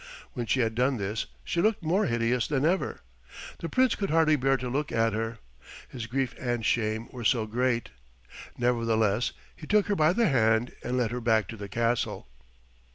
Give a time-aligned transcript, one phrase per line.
[0.33, 3.01] When she had done this she looked more hideous than ever.
[3.59, 5.37] The Prince could hardly bear to look at her,
[5.89, 7.89] his grief and shame were so great.
[8.57, 12.27] Nevertheless he took her by the hand and led her back to the castle.